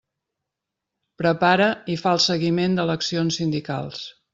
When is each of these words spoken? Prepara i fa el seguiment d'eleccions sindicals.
Prepara 1.23 1.69
i 1.97 2.01
fa 2.03 2.17
el 2.19 2.25
seguiment 2.27 2.81
d'eleccions 2.83 3.43
sindicals. 3.43 4.07